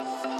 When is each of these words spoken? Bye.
Bye. 0.00 0.39